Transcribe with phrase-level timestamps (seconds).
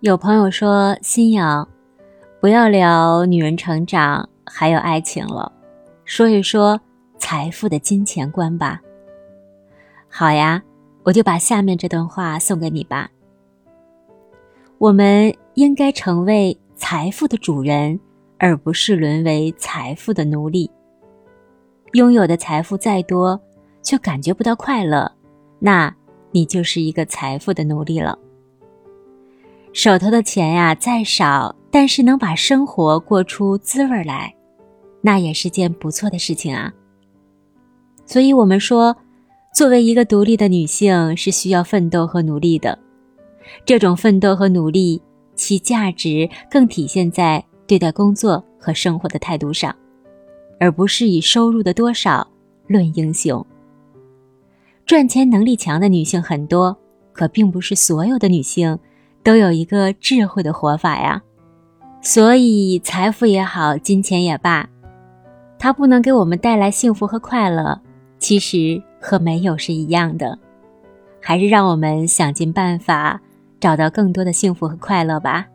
[0.00, 1.68] 有朋友说：“新阳，
[2.40, 5.52] 不要聊女人成长还有爱情了，
[6.06, 6.80] 说一说
[7.18, 8.80] 财富的金钱观吧。”
[10.08, 10.62] 好呀，
[11.02, 13.10] 我就把下面这段话送给你吧。
[14.78, 18.00] 我们应该成为财富的主人，
[18.38, 20.70] 而不是沦为财富的奴隶。
[21.92, 23.38] 拥有的财富再多，
[23.82, 25.12] 却感觉不到快乐，
[25.58, 25.94] 那
[26.30, 28.18] 你就是一个财富的奴隶了。
[29.72, 34.34] 手头的钱呀再少，但是能把生活过出滋味来，
[35.00, 36.72] 那也是件不错的事情啊。
[38.04, 38.96] 所以，我们说，
[39.54, 42.76] 作为一个独立的女性，是需要奋斗和努力的。
[43.64, 45.00] 这种奋斗和努力，
[45.36, 49.74] 其价值更体现在对待工作和生活的态度上，
[50.58, 52.26] 而不是以收入的多少
[52.66, 53.46] 论英雄。
[54.84, 56.76] 赚钱能力强的女性很多，
[57.12, 58.76] 可并不是所有的女性。
[59.22, 61.22] 都有一个智慧的活法呀，
[62.00, 64.68] 所以财富也好，金钱也罢，
[65.58, 67.80] 它不能给我们带来幸福和快乐，
[68.18, 70.38] 其实和没有是一样的。
[71.20, 73.20] 还是让我们想尽办法，
[73.60, 75.46] 找到更多的幸福和快乐吧。